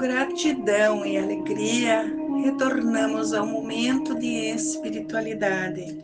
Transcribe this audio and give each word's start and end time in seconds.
gratidão 0.00 1.04
e 1.04 1.18
alegria, 1.18 2.10
retornamos 2.42 3.34
ao 3.34 3.44
momento 3.44 4.18
de 4.18 4.50
espiritualidade. 4.54 6.00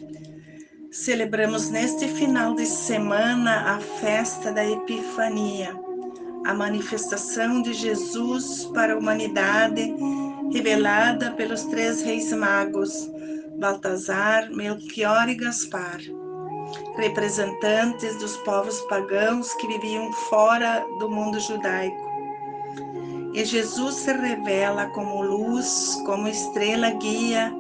Celebramos 0.93 1.71
neste 1.71 2.07
final 2.07 2.55
de 2.55 2.67
semana 2.67 3.75
a 3.75 3.81
festa 3.81 4.53
da 4.53 4.63
Epifania, 4.63 5.75
a 6.45 6.53
manifestação 6.53 7.63
de 7.63 7.73
Jesus 7.73 8.67
para 8.75 8.93
a 8.93 8.99
humanidade, 8.99 9.95
revelada 10.53 11.31
pelos 11.31 11.63
três 11.65 12.03
reis 12.03 12.31
magos, 12.35 13.11
Baltazar, 13.59 14.51
Melchior 14.51 15.27
e 15.31 15.37
Gaspar, 15.37 16.01
representantes 16.99 18.15
dos 18.19 18.37
povos 18.39 18.79
pagãos 18.83 19.55
que 19.55 19.67
viviam 19.67 20.13
fora 20.13 20.85
do 20.99 21.09
mundo 21.09 21.41
judaico 21.41 22.06
e 23.37 23.45
Jesus 23.45 23.97
se 23.97 24.13
revela 24.15 24.87
como 24.87 25.23
luz, 25.23 26.01
como 26.07 26.27
estrela 26.27 26.89
guia 26.93 27.55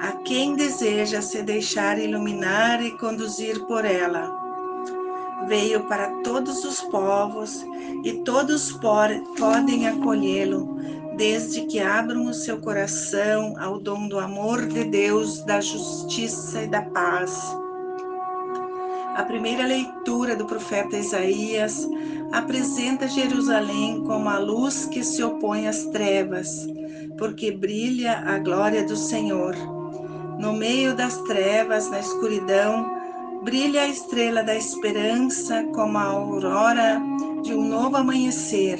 a 0.00 0.12
quem 0.24 0.56
deseja 0.56 1.20
se 1.20 1.42
deixar 1.42 1.98
iluminar 1.98 2.82
e 2.82 2.92
conduzir 2.92 3.60
por 3.66 3.84
ela. 3.84 4.34
Veio 5.46 5.86
para 5.86 6.08
todos 6.22 6.64
os 6.64 6.80
povos 6.80 7.62
e 8.02 8.14
todos 8.24 8.72
podem 9.36 9.86
acolhê-lo, 9.86 10.78
desde 11.18 11.66
que 11.66 11.78
abram 11.78 12.26
o 12.26 12.32
seu 12.32 12.58
coração 12.62 13.54
ao 13.58 13.78
dom 13.78 14.08
do 14.08 14.18
amor 14.18 14.66
de 14.66 14.84
Deus, 14.84 15.44
da 15.44 15.60
justiça 15.60 16.62
e 16.62 16.68
da 16.68 16.80
paz. 16.80 17.54
A 19.18 19.24
primeira 19.24 19.66
leitura 19.66 20.36
do 20.36 20.46
profeta 20.46 20.96
Isaías 20.96 21.84
apresenta 22.30 23.08
Jerusalém 23.08 24.04
como 24.04 24.28
a 24.28 24.38
luz 24.38 24.86
que 24.86 25.02
se 25.02 25.24
opõe 25.24 25.66
às 25.66 25.86
trevas, 25.86 26.68
porque 27.18 27.50
brilha 27.50 28.20
a 28.20 28.38
glória 28.38 28.86
do 28.86 28.94
Senhor. 28.94 29.56
No 30.38 30.52
meio 30.52 30.94
das 30.94 31.20
trevas, 31.22 31.90
na 31.90 31.98
escuridão, 31.98 32.96
brilha 33.42 33.82
a 33.82 33.88
estrela 33.88 34.44
da 34.44 34.54
esperança 34.54 35.64
como 35.74 35.98
a 35.98 36.04
aurora 36.04 37.02
de 37.42 37.52
um 37.52 37.66
novo 37.66 37.96
amanhecer. 37.96 38.78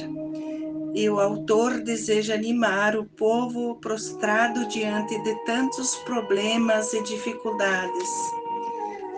E 0.95 1.11
o 1.11 1.19
autor 1.19 1.81
deseja 1.81 2.35
animar 2.35 2.97
o 2.97 3.05
povo 3.05 3.75
prostrado 3.81 4.69
diante 4.69 5.21
de 5.21 5.35
tantos 5.45 5.97
problemas 5.97 6.95
e 6.95 7.03
dificuldades 7.03 8.38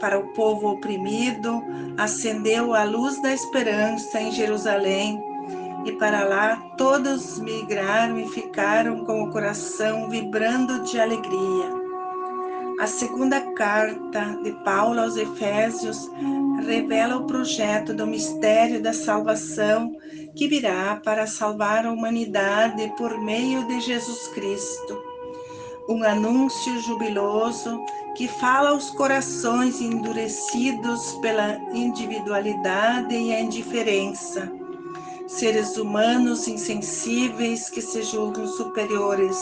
para 0.00 0.18
o 0.18 0.28
povo 0.28 0.70
oprimido, 0.70 1.62
acendeu 1.96 2.74
a 2.74 2.84
luz 2.84 3.20
da 3.22 3.32
esperança 3.32 4.20
em 4.20 4.32
Jerusalém, 4.32 5.22
e 5.84 5.92
para 5.92 6.24
lá 6.24 6.56
todos 6.76 7.38
migraram 7.38 8.18
e 8.18 8.28
ficaram 8.28 9.04
com 9.04 9.22
o 9.22 9.30
coração 9.30 10.08
vibrando 10.08 10.82
de 10.82 10.98
alegria. 10.98 11.80
A 12.80 12.86
segunda 12.86 13.40
carta 13.52 14.38
de 14.42 14.52
Paulo 14.64 15.00
aos 15.00 15.16
Efésios 15.16 16.10
revela 16.66 17.16
o 17.16 17.26
projeto 17.26 17.92
do 17.92 18.06
mistério 18.06 18.82
da 18.82 18.92
salvação 18.92 19.94
que 20.34 20.48
virá 20.48 21.00
para 21.04 21.26
salvar 21.26 21.84
a 21.84 21.92
humanidade 21.92 22.92
por 22.96 23.20
meio 23.20 23.66
de 23.66 23.80
Jesus 23.80 24.28
Cristo. 24.28 25.09
Um 25.88 26.04
anúncio 26.04 26.80
jubiloso 26.80 27.84
que 28.16 28.28
fala 28.28 28.70
aos 28.70 28.90
corações 28.90 29.80
endurecidos 29.80 31.14
pela 31.22 31.56
individualidade 31.72 33.14
e 33.14 33.32
a 33.32 33.40
indiferença, 33.40 34.50
seres 35.26 35.76
humanos 35.76 36.46
insensíveis 36.48 37.70
que 37.70 37.80
se 37.80 38.02
julgam 38.02 38.46
superiores. 38.46 39.36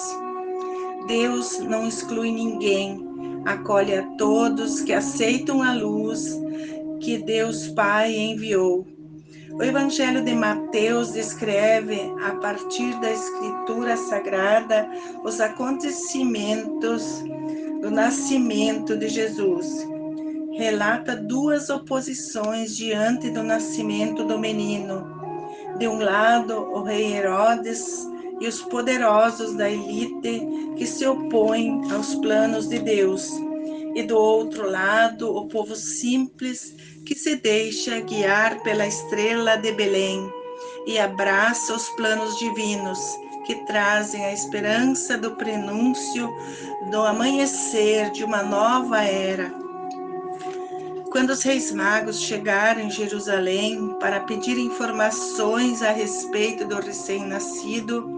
Deus 1.06 1.59
não 1.59 1.87
exclui 1.87 2.31
ninguém, 2.31 3.04
acolhe 3.44 3.94
a 3.94 4.03
todos 4.16 4.81
que 4.81 4.93
aceitam 4.93 5.62
a 5.62 5.72
luz 5.72 6.38
que 7.00 7.19
Deus 7.19 7.69
Pai 7.69 8.15
enviou. 8.15 8.97
O 9.59 9.63
Evangelho 9.65 10.23
de 10.23 10.35
Mateus 10.37 11.15
descreve, 11.15 12.15
a 12.23 12.37
partir 12.37 12.95
da 13.01 13.11
Escritura 13.11 13.97
Sagrada, 13.97 14.89
os 15.25 15.41
acontecimentos 15.41 17.25
do 17.83 17.91
nascimento 17.91 18.97
de 18.97 19.09
Jesus. 19.09 19.85
Relata 20.53 21.17
duas 21.17 21.71
oposições 21.71 22.77
diante 22.77 23.31
do 23.31 23.43
nascimento 23.43 24.23
do 24.23 24.39
menino. 24.39 25.05
De 25.77 25.89
um 25.89 25.99
lado, 25.99 26.55
o 26.55 26.85
rei 26.85 27.17
Herodes 27.17 28.07
e 28.41 28.47
os 28.47 28.63
poderosos 28.63 29.55
da 29.55 29.69
elite 29.69 30.41
que 30.77 30.87
se 30.87 31.05
opõem 31.05 31.81
aos 31.93 32.15
planos 32.15 32.69
de 32.69 32.79
Deus. 32.79 33.47
E 33.98 34.03
do 34.04 34.16
outro 34.16 34.70
lado, 34.70 35.36
o 35.36 35.48
povo 35.48 35.75
simples 35.75 36.72
que 37.04 37.16
se 37.16 37.34
deixa 37.34 37.98
guiar 37.98 38.62
pela 38.62 38.86
estrela 38.86 39.56
de 39.56 39.72
Belém 39.72 40.32
e 40.86 41.00
abraça 41.00 41.75
os 41.75 41.88
planos 41.97 42.38
divinos 42.38 43.00
que 43.44 43.56
trazem 43.66 44.25
a 44.25 44.32
esperança 44.32 45.19
do 45.19 45.32
prenúncio 45.32 46.32
do 46.92 47.03
amanhecer 47.03 48.12
de 48.12 48.22
uma 48.22 48.41
nova 48.41 49.03
era. 49.03 49.53
Quando 51.10 51.30
os 51.30 51.42
reis 51.42 51.72
magos 51.72 52.20
chegaram 52.20 52.82
em 52.82 52.91
Jerusalém 52.92 53.97
para 53.98 54.20
pedir 54.20 54.56
informações 54.60 55.82
a 55.82 55.91
respeito 55.91 56.65
do 56.65 56.76
recém-nascido, 56.76 58.09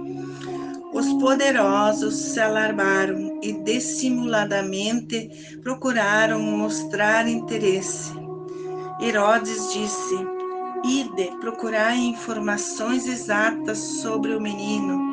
os 0.92 1.10
poderosos 1.14 2.16
se 2.16 2.38
alarmaram 2.38 3.29
e 3.42 3.52
dissimuladamente 3.52 5.30
procuraram 5.62 6.40
mostrar 6.40 7.28
interesse. 7.28 8.12
Herodes 9.00 9.72
disse: 9.72 10.14
Ide 10.84 11.36
procurar 11.40 11.96
informações 11.96 13.06
exatas 13.06 13.78
sobre 13.78 14.34
o 14.34 14.40
menino 14.40 15.10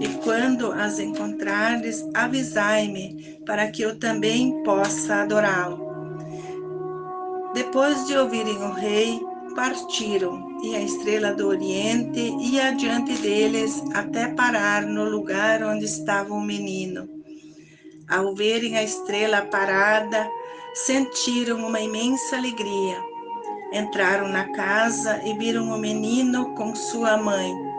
e 0.00 0.08
quando 0.24 0.72
as 0.72 0.98
encontrares, 0.98 2.08
avisai-me, 2.14 3.38
para 3.44 3.70
que 3.70 3.82
eu 3.82 3.98
também 3.98 4.62
possa 4.62 5.16
adorá-lo. 5.16 5.90
Depois 7.52 8.06
de 8.06 8.16
ouvirem 8.16 8.56
o 8.56 8.72
rei, 8.72 9.20
partiram, 9.54 10.58
e 10.62 10.74
a 10.74 10.80
estrela 10.80 11.34
do 11.34 11.48
Oriente 11.48 12.34
ia 12.40 12.68
adiante 12.68 13.12
deles 13.14 13.82
até 13.92 14.28
parar 14.28 14.82
no 14.82 15.04
lugar 15.04 15.62
onde 15.62 15.84
estava 15.84 16.32
o 16.32 16.40
menino. 16.40 17.19
Ao 18.10 18.34
verem 18.34 18.76
a 18.76 18.82
estrela 18.82 19.42
parada, 19.42 20.28
sentiram 20.74 21.66
uma 21.66 21.80
imensa 21.80 22.36
alegria. 22.36 23.02
Entraram 23.72 24.28
na 24.28 24.52
casa 24.52 25.20
e 25.24 25.32
viram 25.34 25.68
o 25.70 25.78
menino 25.78 26.54
com 26.54 26.74
sua 26.74 27.16
mãe 27.16 27.70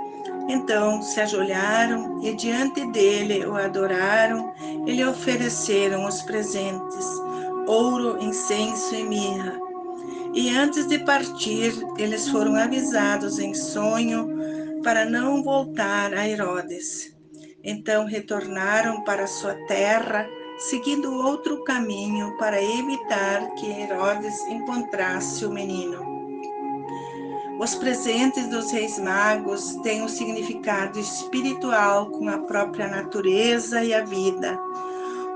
então 0.52 1.02
se 1.02 1.22
ajoelharam 1.22 2.22
e 2.22 2.34
diante 2.34 2.86
dele 2.88 3.46
o 3.46 3.56
adoraram 3.56 4.54
e 4.86 4.92
lhe 4.92 5.06
ofereceram 5.06 6.06
os 6.06 6.22
presentes, 6.24 7.06
ouro, 7.68 8.22
incenso 8.22 8.96
e 8.96 9.04
mirra. 9.04 9.58
E 10.34 10.50
antes 10.50 10.88
de 10.88 11.00
partir, 11.00 11.74
eles 11.98 12.28
foram 12.28 12.56
avisados 12.56 13.40
em 13.40 13.54
sonho 13.54 14.30
para 14.84 15.06
não 15.06 15.44
voltar 15.44 16.14
a 16.14 16.28
Herodes. 16.28 17.16
Então 17.64 18.06
retornaram 18.06 19.04
para 19.04 19.28
sua 19.28 19.54
terra, 19.68 20.28
seguindo 20.58 21.14
outro 21.14 21.64
caminho 21.64 22.36
para 22.38 22.62
evitar 22.62 23.52
que 23.56 23.68
Herodes 23.68 24.40
encontrasse 24.48 25.46
o 25.46 25.52
menino. 25.52 26.12
Os 27.60 27.76
presentes 27.76 28.48
dos 28.48 28.72
reis 28.72 28.98
magos 28.98 29.76
têm 29.84 30.02
um 30.02 30.08
significado 30.08 31.00
espiritual 31.00 32.10
com 32.10 32.28
a 32.28 32.40
própria 32.40 32.88
natureza 32.88 33.84
e 33.84 33.94
a 33.94 34.04
vida. 34.04 34.60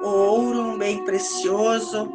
O 0.02 0.08
ouro, 0.08 0.62
um 0.62 0.78
bem 0.78 1.06
precioso, 1.06 2.12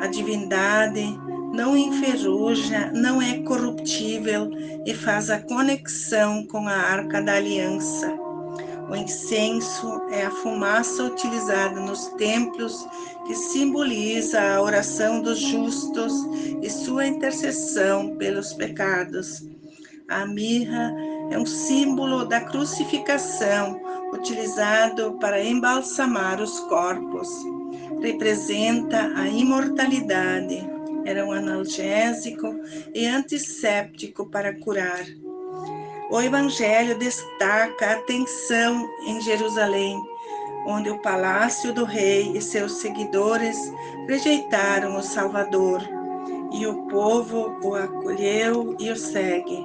a 0.00 0.06
divindade, 0.06 1.18
não 1.54 1.74
enferruja, 1.74 2.90
não 2.92 3.22
é 3.22 3.38
corruptível 3.44 4.50
e 4.84 4.92
faz 4.92 5.30
a 5.30 5.40
conexão 5.40 6.46
com 6.46 6.68
a 6.68 6.74
arca 6.74 7.22
da 7.22 7.34
aliança. 7.34 8.23
O 8.94 8.96
incenso 8.96 10.02
é 10.08 10.24
a 10.24 10.30
fumaça 10.30 11.02
utilizada 11.02 11.80
nos 11.80 12.06
templos 12.10 12.86
que 13.26 13.34
simboliza 13.34 14.40
a 14.40 14.62
oração 14.62 15.20
dos 15.20 15.40
justos 15.40 16.12
e 16.62 16.70
sua 16.70 17.04
intercessão 17.04 18.14
pelos 18.14 18.52
pecados. 18.52 19.44
A 20.08 20.24
mirra 20.24 20.94
é 21.28 21.36
um 21.36 21.44
símbolo 21.44 22.24
da 22.24 22.42
crucificação, 22.42 23.80
utilizado 24.12 25.18
para 25.18 25.42
embalsamar 25.42 26.40
os 26.40 26.60
corpos. 26.60 27.28
Representa 28.00 29.10
a 29.16 29.26
imortalidade. 29.26 30.64
Era 31.04 31.26
um 31.26 31.32
analgésico 31.32 32.60
e 32.94 33.08
antisséptico 33.08 34.30
para 34.30 34.56
curar. 34.60 35.04
O 36.14 36.20
Evangelho 36.20 36.96
destaca 36.96 37.86
a 37.86 37.92
atenção 37.94 38.88
em 39.04 39.20
Jerusalém, 39.20 40.00
onde 40.64 40.88
o 40.88 41.02
palácio 41.02 41.72
do 41.72 41.84
rei 41.84 42.30
e 42.36 42.40
seus 42.40 42.74
seguidores 42.74 43.58
rejeitaram 44.06 44.96
o 44.96 45.02
Salvador, 45.02 45.82
e 46.52 46.68
o 46.68 46.84
povo 46.84 47.58
o 47.64 47.74
acolheu 47.74 48.76
e 48.78 48.92
o 48.92 48.96
segue. 48.96 49.58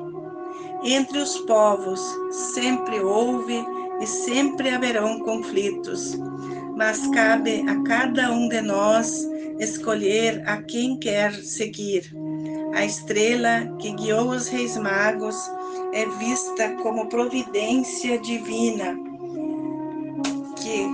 Entre 0.83 1.19
os 1.19 1.37
povos 1.41 2.01
sempre 2.31 2.99
houve 2.99 3.63
e 4.01 4.07
sempre 4.07 4.71
haverão 4.71 5.19
conflitos, 5.19 6.17
mas 6.75 7.05
cabe 7.09 7.63
a 7.69 7.79
cada 7.83 8.31
um 8.31 8.49
de 8.49 8.61
nós 8.61 9.23
escolher 9.59 10.41
a 10.47 10.63
quem 10.63 10.97
quer 10.97 11.31
seguir. 11.31 12.11
A 12.73 12.83
estrela 12.83 13.71
que 13.77 13.91
guiou 13.91 14.29
os 14.31 14.47
reis 14.47 14.75
magos 14.77 15.37
é 15.93 16.05
vista 16.05 16.75
como 16.81 17.07
providência 17.07 18.19
divina 18.19 18.97
que 20.57 20.87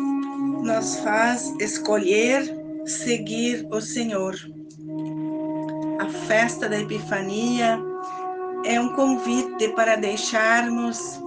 nos 0.63 0.97
faz 0.97 1.53
escolher 1.59 2.43
seguir 2.85 3.67
o 3.71 3.81
Senhor. 3.81 4.35
A 5.99 6.05
festa 6.27 6.69
da 6.69 6.79
Epifania 6.79 7.79
é 8.63 8.79
um 8.79 8.89
convite 8.89 9.69
para 9.69 9.95
deixarmos 9.95 11.19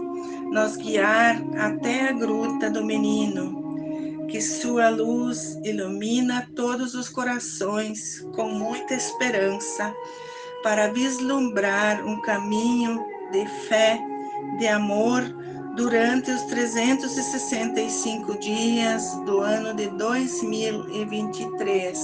nos 0.50 0.76
guiar 0.76 1.42
até 1.58 2.08
a 2.08 2.12
gruta 2.12 2.70
do 2.70 2.84
menino, 2.84 4.26
que 4.28 4.40
sua 4.40 4.88
luz 4.88 5.58
ilumina 5.64 6.48
todos 6.54 6.94
os 6.94 7.08
corações 7.08 8.26
com 8.34 8.48
muita 8.48 8.94
esperança 8.94 9.94
para 10.62 10.88
vislumbrar 10.92 12.04
um 12.06 12.20
caminho 12.22 13.17
de 13.32 13.46
fé, 13.46 13.98
de 14.58 14.68
amor 14.68 15.22
durante 15.76 16.30
os 16.30 16.42
365 16.42 18.38
dias 18.38 19.16
do 19.24 19.40
ano 19.40 19.74
de 19.74 19.88
2023. 19.90 21.98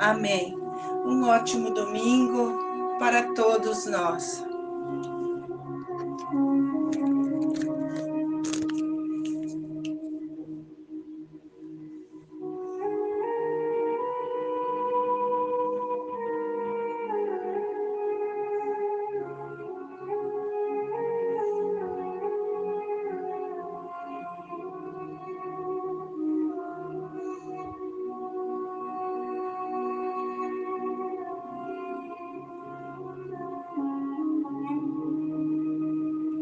Amém. 0.00 0.58
Um 1.04 1.28
ótimo 1.28 1.70
domingo 1.70 2.58
para 2.98 3.22
todos 3.34 3.86
nós. 3.86 4.44